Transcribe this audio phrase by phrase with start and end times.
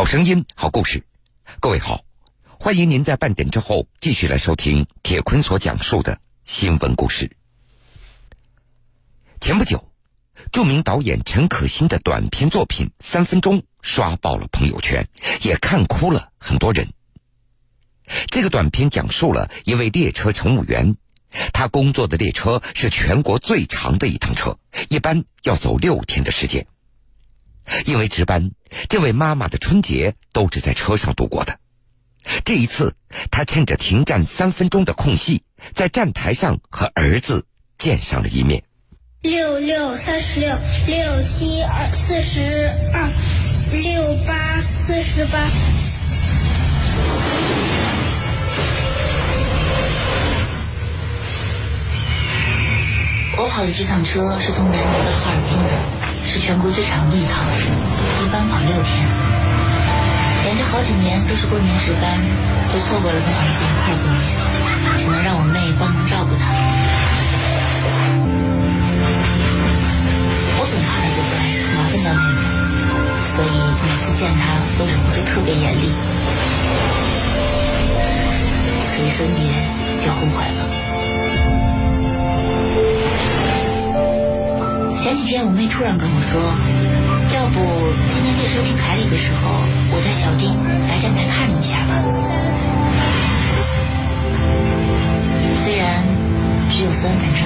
[0.00, 1.04] 好声音，好故事。
[1.60, 2.06] 各位好，
[2.58, 7.30] 欢迎您在半点之后继续来收听铁坤所讲述的新闻故事。
[9.42, 9.92] 前不久，
[10.52, 15.06] 著名导演陈可辛的短片作品《三分钟》刷爆了朋友圈，
[15.42, 16.88] 也看哭了很多人。
[18.30, 20.96] 这个短片讲述了一位列车乘务员，
[21.52, 24.58] 他工作的列车是全国最长的一趟车，
[24.88, 26.66] 一般要走六天的时间。
[27.86, 28.50] 因为值班，
[28.88, 31.58] 这位妈妈的春节都是在车上度过的。
[32.44, 32.94] 这一次，
[33.30, 35.42] 她趁着停站三分钟的空隙，
[35.74, 37.46] 在站台上和儿子
[37.78, 38.62] 见上了一面。
[39.22, 40.48] 六六三十六，
[40.86, 43.08] 六七二四十二，
[43.72, 45.38] 六八四十八。
[53.36, 55.99] 我跑的这趟车是从南宁到哈尔滨的。
[56.32, 57.42] 是全国最长的一趟，
[58.22, 58.94] 一般跑六天。
[60.44, 62.06] 连着好几年都是过年值班，
[62.70, 64.30] 就错过了跟儿子一块过年，
[64.96, 66.54] 只能让我妹帮忙照顾他。
[70.54, 71.34] 我总怕他不乖，
[71.74, 72.46] 麻烦到妹妹，
[73.34, 73.50] 所以
[73.82, 75.90] 每次见他都忍不住特别严厉。
[78.94, 79.50] 可一分别
[79.98, 80.59] 就后悔了。
[85.40, 86.38] 天我妹突然跟我说，
[87.34, 87.54] 要不
[88.12, 89.48] 今天列车停凯里的时候，
[89.90, 90.52] 我带小丁
[90.86, 91.94] 来站台看你一下吧。
[95.64, 96.04] 虽然
[96.68, 97.40] 只有三分钟。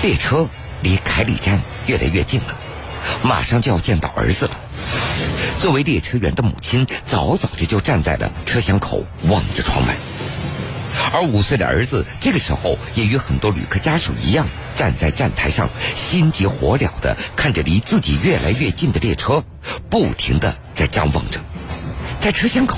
[0.00, 0.48] 列车。
[0.84, 2.54] 离凯里站越来越近了，
[3.22, 4.50] 马上就要见到儿子了。
[5.58, 9.94] 作为列车员的母亲，早早的就站在了车厢口望着窗外，
[11.14, 15.66] 而五岁的儿子这个时候也与很多旅客家属一样，站在站台上，
[15.96, 19.42] 心急火燎的看着离自己越来越近的列车，
[19.88, 21.40] 不停的在张望着。
[22.20, 22.76] 在车厢口，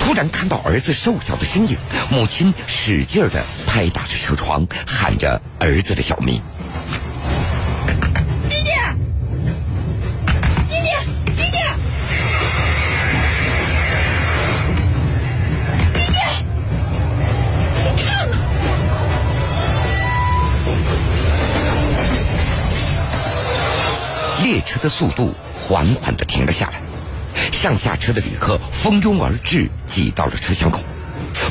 [0.00, 1.76] 突然看到儿子瘦小的身影，
[2.10, 6.40] 母亲使劲的拍打着车窗，喊着儿子的小名。
[24.42, 26.80] 列车的速度缓缓的停了下来，
[27.52, 30.82] 上下车的旅客蜂拥而至，挤到了车厢口。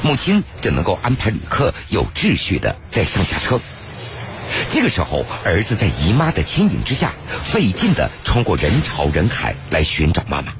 [0.04, 3.60] 母亲只能够安排旅客有秩序的在上下车。
[4.72, 7.14] 这个时候，儿子在姨妈的牵引之下，
[7.46, 10.52] 费劲的穿过人潮人海来寻找妈妈，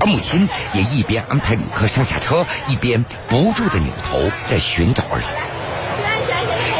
[0.00, 5.53] 而母亲也一边安排旅客上下车，一边不住的扭头在寻找儿子。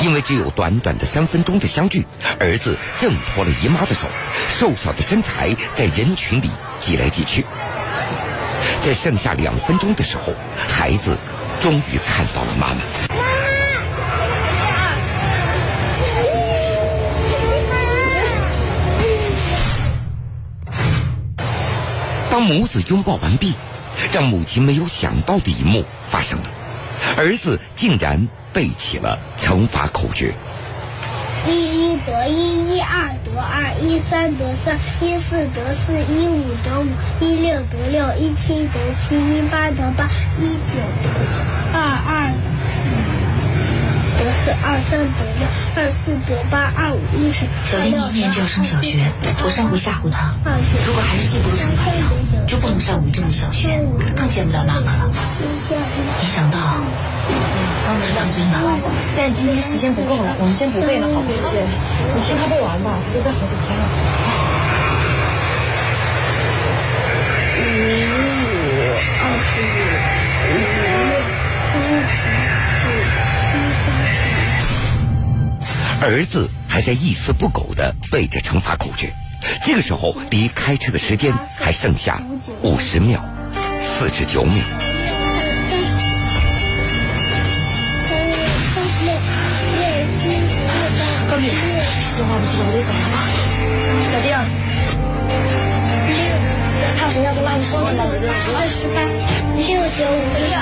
[0.05, 2.07] 因为只有短短的三分钟的相聚，
[2.39, 4.07] 儿子挣脱了姨妈的手，
[4.51, 7.47] 瘦小的身材在人群里挤来挤去。
[8.85, 10.35] 在剩下两分钟的时候，
[10.69, 11.17] 孩子
[11.63, 12.83] 终于看到了妈妈。
[22.31, 23.55] 当母子拥抱完毕，
[24.13, 26.45] 让母亲没有想到的一幕发生了，
[27.17, 28.29] 儿子竟然。
[28.55, 29.19] 背起了
[29.55, 30.35] 乘法口诀：
[31.47, 36.89] 一一得一，一二得二，一三得三，一四得四，一五得五，
[37.21, 40.11] 一六得六，一七得七，一八得八，
[40.41, 41.39] 一九得九，
[41.73, 42.35] 二二
[44.19, 47.47] 得四，二三得六，二四得八，二五一十。
[47.71, 49.09] 小丁明年就要上小学，
[49.45, 50.35] 我上回吓唬他，
[50.85, 53.69] 如果还是记不住乘法表，就不能上我们这的小学，
[54.17, 55.13] 更见不到妈妈了。
[55.39, 56.59] 没想到。
[57.87, 58.01] 当
[58.33, 58.79] 真了，
[59.17, 61.53] 但是今天时间不够了，我们先不背了，好不好？
[62.15, 63.85] 你听他背完吧，他都背好几天了。
[67.61, 67.63] 五
[68.49, 68.57] 五
[69.21, 69.77] 二十五，
[70.51, 71.13] 五六
[71.71, 72.13] 三十
[73.83, 73.85] 四，
[76.01, 76.07] 七。
[76.07, 79.13] 儿子还在一丝不苟的背着乘法口诀，
[79.65, 82.23] 这个时候离开车的时间还剩下
[82.63, 83.23] 五十秒，
[83.83, 84.84] 四十九秒。
[92.25, 93.17] 实话不记得，我就走了啊！
[94.11, 94.37] 小丁，六，
[96.97, 98.03] 还有什么要跟妈妈说的吗？
[98.57, 98.97] 二十八，
[99.57, 100.57] 六九五十六，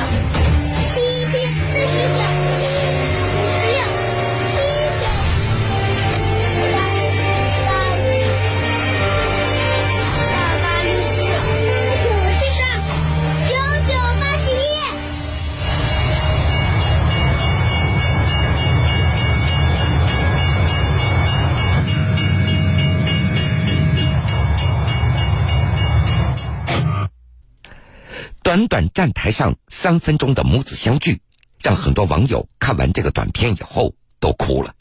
[28.53, 31.23] 短短站台上三分钟的母子相聚，
[31.63, 34.75] 让很多网友看完这个短片以后都哭了。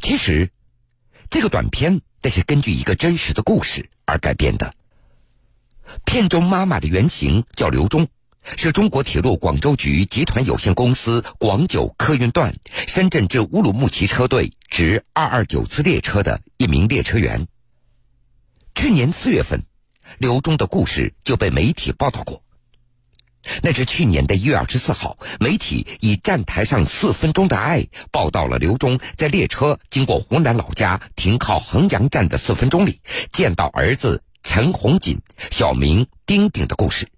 [0.00, 0.50] 其实，
[1.28, 4.74] 这个短片那是根据一个真实的故事而改编的。
[6.06, 8.08] 片中妈妈的原型叫刘忠，
[8.56, 17.46] 是中国铁路广州局集团有限公司广九客运段深圳至乌鲁木齐车队值二二九次列车的一名列车员。
[18.74, 19.62] 去年四月份，
[20.16, 22.42] 刘忠的故事就被媒体报道过。
[23.62, 33.00] 那是去年的一月二十四号，媒体以“站台上四分钟的爱”报道了刘忠在列车经过湖南老家停靠衡阳站的四分钟里，
[33.32, 35.20] 见到儿子陈红锦
[35.50, 37.08] （小名丁丁）的故事。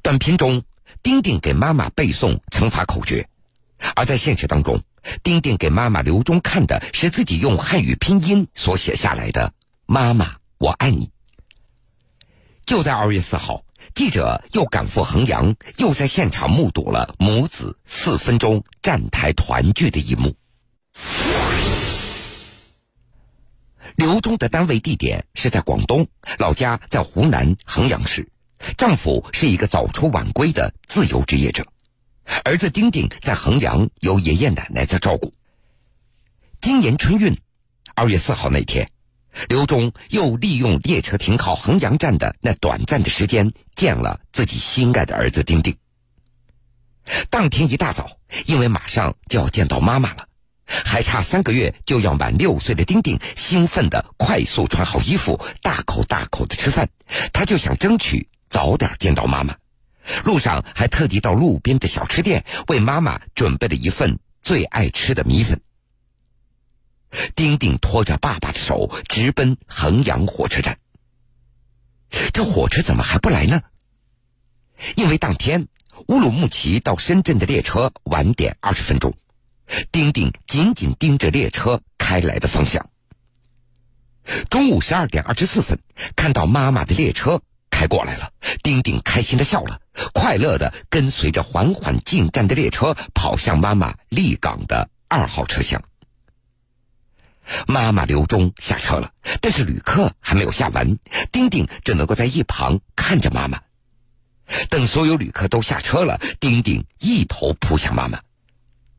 [0.00, 0.62] 短片中，
[1.02, 3.28] 丁丁给妈妈背诵乘法口诀，
[3.94, 4.82] 而在现实当中，
[5.22, 9.52] 丁丁给妈妈刘忠看的是自己用汉语拼音所写下来的
[9.84, 11.10] “妈妈，我爱你”。
[12.64, 13.62] 就在二月四号。
[13.94, 20.34] 记者又赶赴衡阳，又在现场目睹了母子四分钟站台团聚的一幕。
[23.96, 26.06] 刘忠的单位地点是在广东，
[26.38, 28.28] 老家在湖南衡阳市，
[28.78, 31.64] 丈夫是一个早出晚归的自由职业者，
[32.44, 35.34] 儿子丁丁在衡阳由爷爷奶奶在照顾。
[36.60, 37.36] 今年春运，
[37.94, 38.88] 二月四号那天。
[39.48, 45.76] 刘忠又利用列车停靠衡阳站的那短暂的时间，见了自己心爱的儿子丁丁。
[47.30, 50.28] 当天一大早，因为马上就要见到妈妈了，
[50.66, 56.88] 还差三个月就要满六岁的丁丁，兴奋的快速穿好衣服，大口大口的吃饭。
[57.32, 59.56] 他就想争取早点见到妈妈。
[60.24, 65.60] 路上还特地到路边的小吃店，为妈妈准备了一份最爱吃的米粉。
[67.34, 70.78] 丁丁拖着爸爸的手直奔衡阳火车站。
[72.32, 73.62] 这火车怎么还不来呢？
[74.96, 75.68] 因为当天
[76.08, 79.14] 乌鲁木齐到深圳的列车晚点二十分钟。
[79.90, 82.90] 丁丁紧紧盯着列车开来的方向。
[84.50, 85.78] 中午十二点二十四分，
[86.14, 88.32] 看到妈妈的列车开过来了，
[88.62, 89.80] 丁丁开心的笑了，
[90.12, 95.82] 快乐的跟随着缓缓进站的列车跑向妈妈立岗的二号车厢。
[97.66, 100.98] 妈妈刘忠下车了，但是旅客还没有下完，
[101.30, 103.60] 丁丁只能够在一旁看着妈妈。
[104.68, 108.20] 等所有旅客都下车了，丁丁一头扑向妈妈。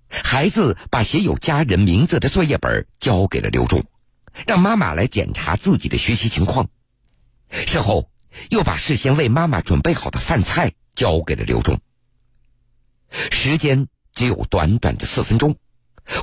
[0.09, 3.83] 孩子把写有家人名字的作业本交给了刘忠，
[4.47, 6.69] 让妈妈来检查自己的学习情况。
[7.50, 8.09] 事后
[8.50, 11.79] 又把事先为妈妈准备好的饭菜交给了刘忠。
[13.09, 15.55] 时间只有短短的四分钟，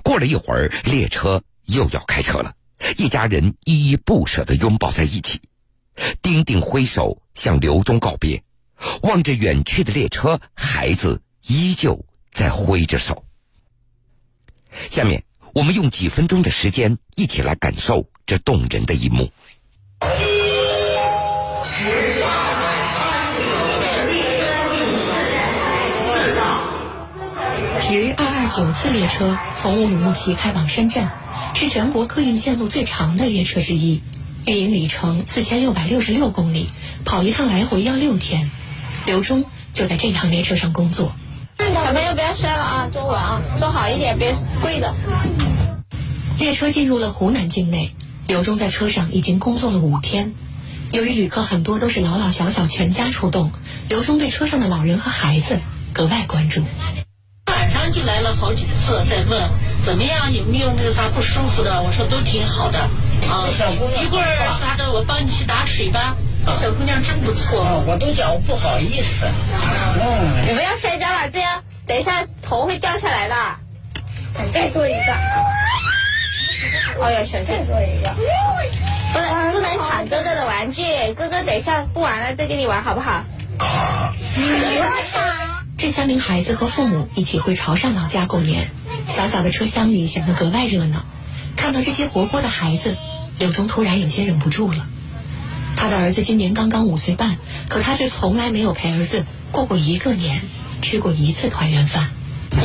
[0.03, 1.43] 过了一会儿，列车。
[1.70, 2.52] 又要开车了，
[2.96, 5.40] 一家人依依不舍的拥抱在一起。
[6.22, 8.43] 丁丁挥手向刘忠告别，
[9.02, 13.25] 望着远去的列车，孩子依旧在挥着手。
[14.90, 15.22] 下面，
[15.52, 19.31] 我们用几分钟的时间，一起来感受这动人的一幕。
[27.81, 31.10] 值二二九次列车从乌鲁木齐开往深圳。
[31.55, 34.03] 是全国客运线路最长的列车之一，
[34.47, 36.69] 运营里程四千六百六十六公里，
[37.05, 38.51] 跑一趟来回要六天。
[39.07, 41.13] 刘忠就在这趟列车上工作。
[41.59, 44.95] 小朋友不要摔了啊，坐稳啊，坐好一点，别跪着。
[46.39, 47.95] 列车进入了湖南境内，
[48.27, 50.33] 刘忠在车上已经工作了五天。
[50.93, 53.53] 由于旅客很多都是老老小小全家出动，
[53.89, 55.61] 刘忠对车上的老人和孩子
[55.93, 56.65] 格外关注。
[57.47, 59.69] 晚上就来了好几次，在问。
[59.82, 60.32] 怎么样？
[60.32, 61.82] 有没有那个啥不舒服的？
[61.82, 62.79] 我说都挺好的。
[62.79, 63.46] 啊，
[64.01, 66.15] 一会儿啥的，我帮你去打水吧。
[66.58, 67.63] 小姑娘真不错。
[67.87, 69.27] 我都讲不好意思。
[70.01, 70.46] 嗯。
[70.49, 73.34] 你不要摔跤了，这样等一下头会掉下来的。
[74.53, 75.13] 再做一个。
[77.03, 77.56] 哎呀，小心。
[77.58, 78.15] 再做一个。
[79.13, 80.82] 不能不能抢哥哥的玩具，
[81.15, 83.25] 哥哥等一下不玩了再跟你玩好不好？
[85.81, 88.69] 这三名孩子和父母一起回潮汕老家过年。
[89.08, 91.03] 小小的车厢里显得格外热闹。
[91.56, 92.94] 看到这些活泼的孩子，
[93.39, 94.87] 柳忠突然有些忍不住了。
[95.77, 97.39] 他的儿子今年刚刚五岁半，
[97.70, 100.43] 可他却从来没有陪儿子过过一个年，
[100.82, 102.10] 吃过一次团圆饭。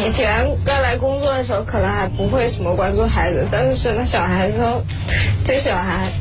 [0.05, 4.83] 以前刚来工作的时候，可能还不会什么关注孩子，但是生了小孩之后，
[5.45, 6.11] 对小孩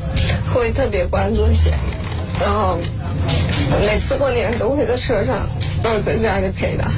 [0.55, 1.75] 会特别关注些。
[2.41, 2.79] 然后
[3.81, 5.49] 每次过年都会在车上，
[5.85, 6.91] 没有在家里陪他。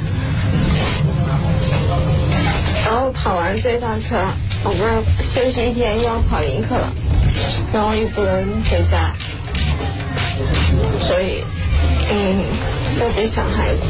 [2.85, 4.15] 然后跑完这趟车，
[4.63, 6.93] 我们休息一天又要跑林克了，
[7.73, 9.11] 然后又不能回家，
[11.01, 11.43] 所以
[12.09, 12.45] 嗯，
[12.97, 13.81] 特别想孩子。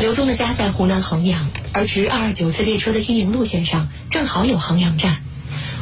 [0.00, 5.16] 刘忠的家在湖南衡阳，而直二二九次列车的运营路线上正好有衡阳站。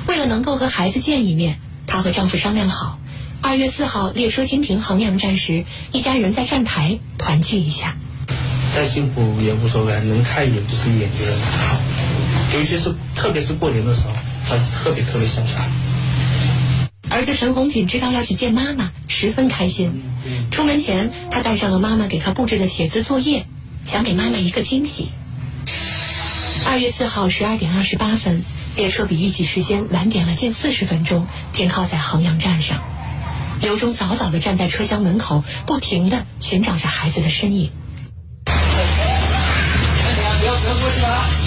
[0.06, 3.00] 为了能够和孩子见一面，她和丈夫商量好，
[3.42, 7.96] 二月四号列车经停衡阳站时，一家人在站台团聚一下。
[8.72, 11.76] 再辛苦也无所谓，能看一眼就是一眼就好。
[12.54, 14.12] 尤其是特别是过年的时候，
[14.48, 15.54] 他是特别特别想家。
[17.10, 20.02] 儿子陈红锦知道要去见妈妈，十分开心。
[20.50, 23.44] 出门前，他带上了妈妈给他布置的写字作业，
[23.84, 25.10] 想给妈妈一个惊喜。
[26.64, 28.44] 二月四号十二点二十八分，
[28.76, 32.80] 列车比预计时间晚点了近四十分钟，停靠在衡阳站上。
[33.60, 37.70] 刘忠早早的站在车厢门口，不停的寻找着孩子的身影。
[38.44, 38.52] 不
[40.46, 41.41] 要过去啊。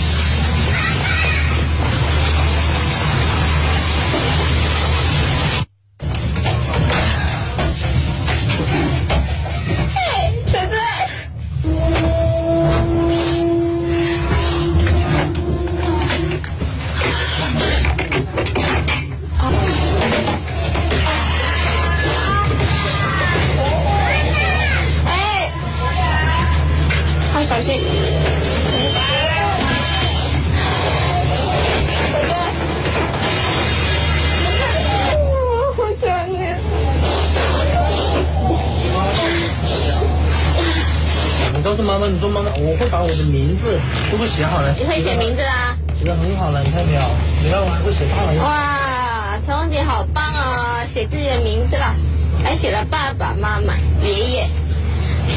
[47.98, 48.44] 写大了。
[48.44, 51.96] 哇，陈红姐好棒啊，写自己的名字了，
[52.44, 54.50] 还写了爸爸妈妈、爷爷。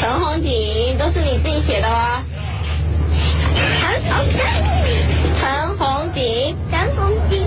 [0.00, 2.20] 陈红锦都是你自己写的哦。
[5.38, 7.46] 陈红锦，陈红锦，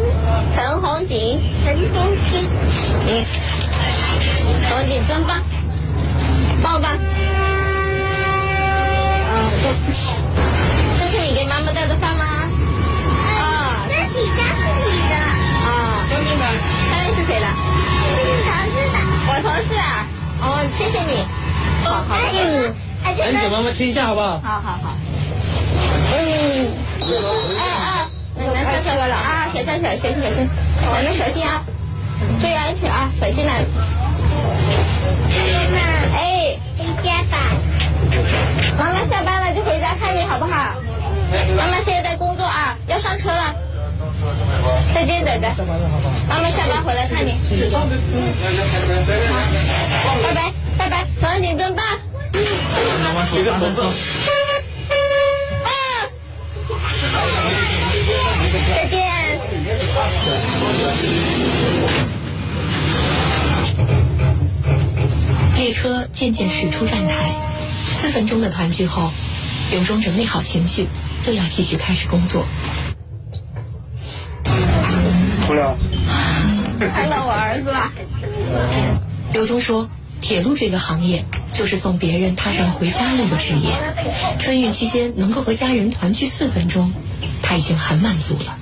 [0.56, 2.48] 陈红锦，陈红锦，
[3.08, 3.26] 嗯，
[4.64, 5.42] 陈红锦真棒，
[6.64, 6.88] 抱抱。
[10.98, 12.26] 这是你给妈妈带的饭吗？
[17.22, 17.46] 是谁的？
[17.46, 18.98] 是你同事的。
[19.28, 20.08] 我同事啊，
[20.42, 21.24] 哦，谢谢你。
[21.84, 22.34] 好好的。
[22.34, 22.74] 嗯。
[23.04, 24.42] 哎，你给妈妈亲一下好不好？
[24.44, 24.96] 好好好。
[26.18, 26.68] 嗯。
[27.06, 29.48] 哎哎，你们上车了啊！
[29.54, 30.50] 小心小心小心小心，
[30.82, 31.62] 你们小心啊！
[32.40, 33.12] 注意安全啊！
[33.20, 33.54] 小心点。
[35.30, 35.80] 妈妈。
[36.18, 37.38] 哎，回家吧。
[38.80, 40.74] 妈妈下班了就回家看你好不好？
[41.56, 43.54] 妈妈现在在工作啊，要上车了。
[44.94, 45.56] 再见，仔仔。
[46.28, 47.32] 妈妈下班回来看你。
[50.04, 51.84] 好，拜拜拜拜，早点蹲吧。
[53.04, 53.82] 妈妈一个合适。
[58.76, 59.02] 再见。
[65.56, 67.34] 列车渐渐驶出站台，
[67.86, 69.12] 四分钟的团聚后，
[69.72, 70.88] 刘忠整理好情绪，
[71.22, 72.46] 就要继续开始工作。
[77.66, 79.02] 到我儿子了。
[79.34, 79.90] 刘忠说
[80.22, 83.74] ：“铁路这个行业，就是送别人踏上回家路的职业。
[84.40, 86.92] 春运期间能够和家人团聚四分钟，
[87.42, 88.56] 他已经很满足了。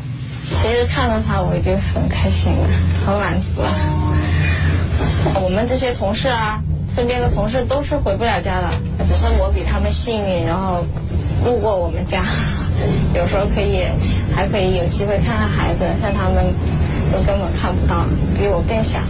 [0.51, 2.67] 其实看到他，我已经很开心了，
[3.05, 3.73] 很满足了。
[5.43, 8.71] 我们这些同事啊。”身边的同事都是回不了家的，
[9.05, 10.83] 只是我比他们幸运，然后
[11.45, 12.23] 路过我们家，
[13.13, 13.83] 有时候可以
[14.35, 16.51] 还可以有机会看看孩子，像他们
[17.11, 18.05] 都根本看不到，
[18.37, 19.01] 比我更小。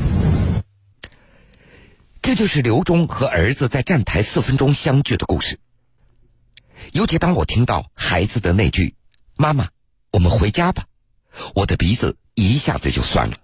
[2.21, 5.59] 这就是刘忠和儿子在站台四分钟相聚的故事。
[6.93, 8.95] 尤其当我听到孩子的那句
[9.35, 9.69] “妈妈，
[10.11, 10.85] 我们回家吧”，
[11.55, 13.37] 我的鼻子一下子就酸了。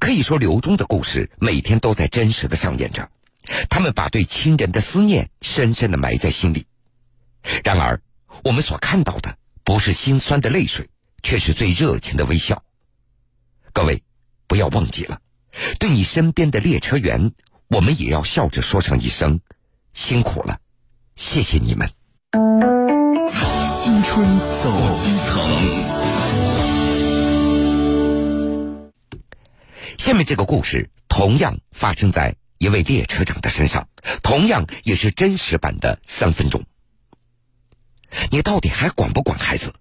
[0.00, 3.10] 可以说，刘忠的故事每天都在真实的上演着。
[3.70, 6.66] 他们把对亲人的思念深深的埋在心里。
[7.64, 8.00] 然而，
[8.44, 10.88] 我们所看到的不是心酸的泪水，
[11.22, 12.62] 却是最热情的微笑。
[13.72, 14.02] 各位，
[14.46, 15.20] 不要忘记了，
[15.78, 17.32] 对你身边的列车员，
[17.68, 19.40] 我们也要笑着说上一声
[19.92, 20.58] 辛苦了，
[21.16, 21.88] 谢谢你们。
[23.68, 25.38] 新春走基层。
[29.98, 33.88] 下面这个故事同样发生在一位列车长的身上，
[34.22, 36.64] 同样也是真实版的三分钟。
[38.30, 39.72] 你到底还管不管孩子？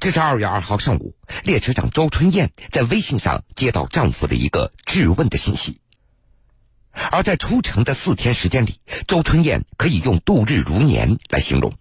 [0.00, 1.14] 这是二月二号上午，
[1.44, 5.80] 列车长周春燕在微信上接到丈夫的一个质问的信息。
[7.10, 11.74] 而在出城的四天时间里，周春燕可以用度日如年来形容。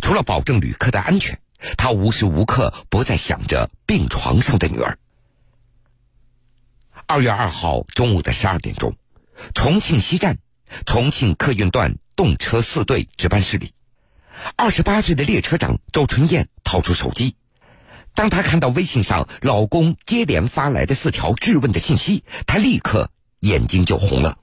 [0.00, 1.40] 除了保证旅客的安全，
[1.76, 4.98] 她无时无刻不在想着病床上的女儿。
[7.06, 8.96] 二月二号中午的十二点钟，
[9.52, 10.38] 重庆西站
[10.86, 13.72] 重庆客运段动车四队值班室里，
[14.56, 17.36] 二十八岁的列车长周春燕掏出手机。
[18.14, 24.38] 当她看到微信上老公接连发来的四条质问的信息，她立刻眼睛就红了。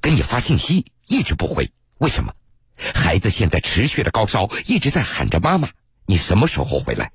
[0.00, 2.32] 给你发信息一直不回，为什么？
[2.76, 5.68] 孩子现在持续的高烧，一直在喊着妈妈，
[6.06, 7.12] 你什么时候回来？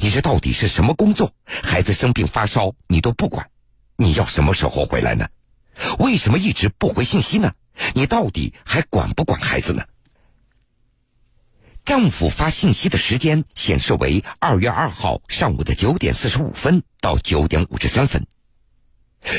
[0.00, 1.32] 你这到底是什么工作？
[1.44, 3.50] 孩子生病发烧你都不管，
[3.96, 5.28] 你要什么时候回来呢？
[5.98, 7.52] 为什么一直不回信息呢？
[7.94, 9.84] 你到底还管不管孩子呢？
[11.84, 18.26] 丈夫发信息的时间显示为二月二号上午的九点四十五分到九点五十三分。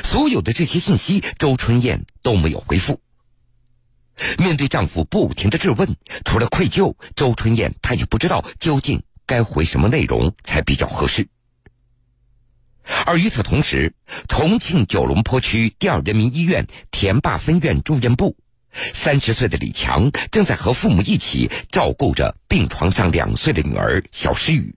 [0.03, 3.01] 所有的这些信息，周春燕都没有回复。
[4.37, 11.27] 面对丈夫不停的质问，除了愧疚，周春燕她也不知道究竟该回什么内容才比较合适。
[13.07, 13.95] 而与此同时，
[14.27, 18.37] 重庆九龙坡区第二人民医院田坝分院住院部，
[18.93, 24.75] 三十岁的李强正在和父母一起照顾着病床上两岁的女儿小诗雨。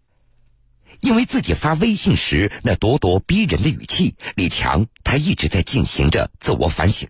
[1.01, 7.09] 因为自己发微信时那咄咄逼人的语气，李强他一直在进行着自我反省。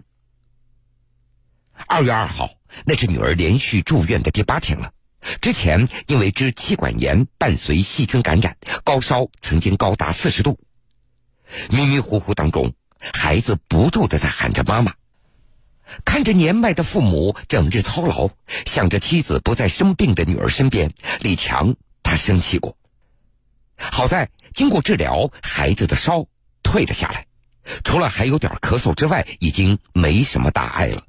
[1.87, 2.51] 二月二号，
[2.85, 4.93] 那是女儿连续住院的第八天了。
[5.41, 10.59] 之前因为支气管炎伴随细菌感染，高烧曾经高达四十度。
[11.71, 14.93] 迷迷糊糊当中，孩子不住的在喊着妈妈。
[16.05, 18.31] 看着年迈的父母整日操劳，
[18.67, 22.77] 想着妻子不在生病的女儿身边，李强他生气过。
[23.77, 26.27] 好在经过治疗，孩子的烧
[26.63, 27.27] 退了下来，
[27.85, 31.03] 除了还有点咳嗽之外，已经没什么大碍了。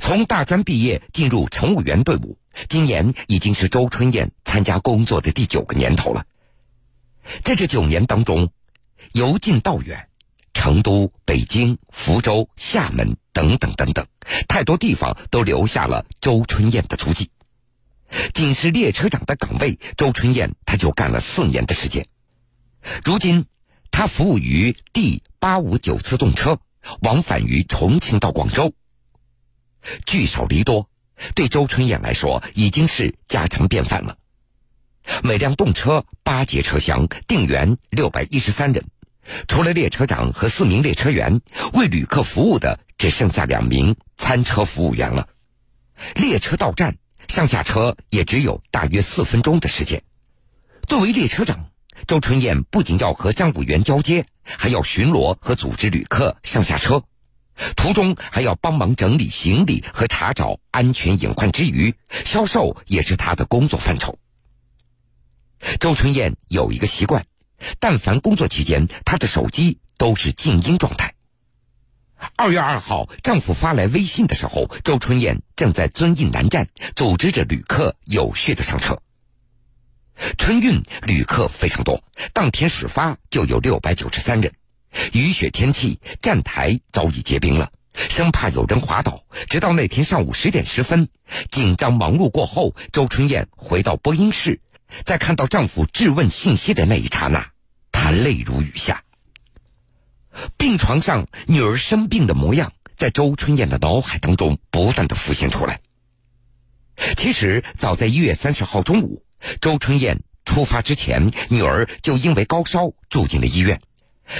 [0.00, 6.24] 从大专毕业进入乘务员队伍，今年已经是周春燕参加工作的第九个年头了。
[7.42, 8.50] 在这九年当中，
[9.12, 10.08] 由近到远，
[10.64, 14.06] 成都、北京、福州、厦门等等等等，
[14.48, 17.30] 太多地方都留下了周春燕的足迹。
[18.32, 22.06] 仅是列车长的岗位，周春燕她就干了四年的时间。
[23.04, 23.44] 如今，
[23.90, 26.58] 她服务于第八五九次动车，
[27.02, 28.72] 往返于重庆到广州。
[30.06, 30.88] 聚少离多，
[31.34, 34.16] 对周春燕来说已经是家常便饭了。
[35.22, 38.82] 每辆动车八节车厢，定员六百一十三人，
[39.48, 41.40] 除了列车长和四名列车员，
[41.72, 45.28] 为旅客服务的只剩下两名餐车服务员了。
[46.14, 46.96] 列车到站。
[47.26, 50.02] 上下车也只有大约四分钟的时间。
[50.86, 51.70] 作为列车长，
[52.06, 57.02] 周春燕不仅要和站务员交接，还要巡逻和组织旅客上下车，
[57.76, 61.94] 途中还要帮忙整理行李和查找安全隐患之余，
[62.26, 64.18] 销售也是他的工作范畴。
[65.80, 67.24] 周春燕有一个习惯，
[67.78, 71.14] 但凡工作期间，她的手机都是静音状态。
[72.36, 78.98] 二月二号，丈夫发来微信的时候，周春燕正在遵义南站组织着旅客有序的上车。
[80.38, 84.52] 春运旅客非常多，当天始发就有六百九十三人。
[85.12, 89.24] 雨雪天气，站台早已结冰了，生怕有人滑倒。
[89.50, 91.08] 直到那天上午十点十分，
[91.50, 94.60] 紧张忙碌过后，周春燕回到播音室，
[95.04, 97.50] 在看到丈夫质问信息的那一刹那，
[98.04, 99.02] 她泪如雨下。
[100.58, 105.80] 病床上女儿生病的模样，在周春燕的脑海当中不断的浮现出来。
[107.16, 109.24] 其实早在一月三十号中午，
[109.58, 113.80] 周春燕出发之前，女儿就因为高烧住进了医院。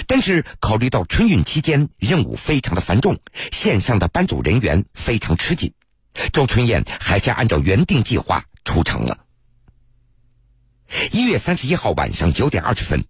[0.06, 3.18] 但是考虑到春运期间任务非常的繁重，
[3.50, 5.72] 线上的班组人员非常吃紧，
[6.34, 9.20] 周春燕还是按照原定计划出城了。
[11.12, 13.02] 一月三十一号晚上九点二十分。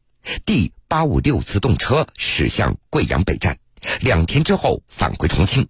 [0.45, 3.59] 第八五六次动车驶向贵阳北站，
[4.01, 5.69] 两天之后返回重庆。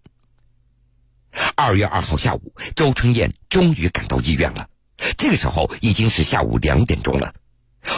[1.57, 4.69] 二月二号下午，周春燕终于赶到医院了。
[5.17, 7.35] 这个时候已经是下午两点钟了，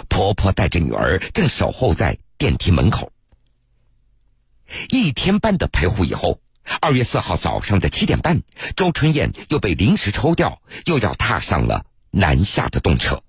[0.09, 3.13] 婆婆带着女儿正守候在电梯门口。
[4.89, 6.41] 一天半的陪护以后，
[6.81, 8.43] 二月四号早上的七点半，
[8.75, 13.23] 周春燕又被临时抽调，又要踏上了南下的动车。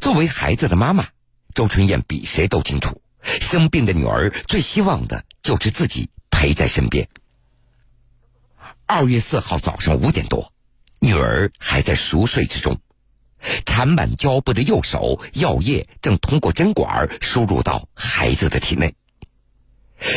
[0.00, 1.08] 作为孩子的妈妈。
[1.54, 7.08] 周春燕比谁都清楚，生病的女儿最希望的就是自己陪在身边。
[8.86, 10.52] 二月四号早上五点多，
[10.98, 12.80] 女儿还在熟睡之中，
[13.64, 18.94] 缠满胶布的右手药液正通过针管输入到孩子的体内。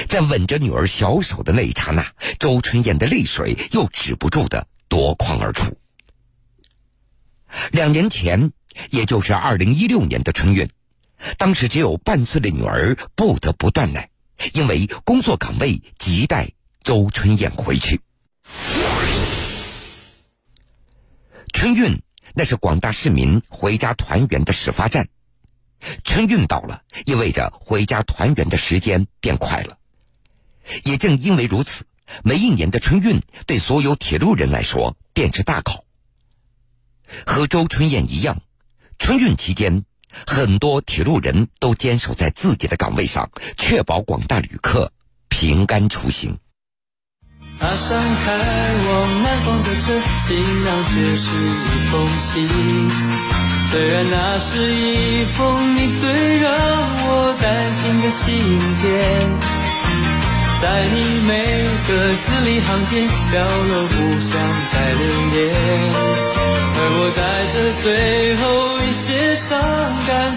[0.09, 5.77] 在吻着女儿小手的那一刹那，周春燕的泪水又止不住的夺眶而出。
[7.71, 8.51] 两年前，
[8.89, 10.67] 也就是二零一六年的春运。
[11.37, 14.09] 当时只有半岁的女儿不得不断奶，
[14.53, 16.51] 因为工作岗位急待
[16.81, 18.01] 周春燕回去。
[21.53, 22.01] 春运
[22.33, 25.07] 那是广大市民回家团圆的始发站，
[26.03, 29.77] 春运到了，意味着回家团圆的时间变快了。
[30.83, 31.85] 也正因为如此，
[32.23, 35.83] 每一年的春运对所有铁路人来说便是大考。
[37.25, 38.41] 和周春燕一样，
[38.99, 39.85] 春运期间，
[40.25, 44.91] 很多铁路人都坚守在自己的岗位上，确保广大旅客
[45.29, 46.37] 平安出行。
[47.59, 47.75] 踏上
[48.23, 48.33] 开
[48.87, 52.47] 往南方的车，行囊却是一封信。
[53.69, 58.25] 虽然那是一封你最让我担心的信
[58.81, 58.85] 件。
[60.61, 60.95] 在你
[61.27, 61.33] 每
[61.87, 64.29] 个字里行间，表露不想
[64.71, 65.01] 再留
[65.33, 65.45] 恋，
[66.89, 67.21] 我带
[67.53, 68.43] 着最后
[68.83, 69.59] 一些伤
[70.07, 70.27] 感。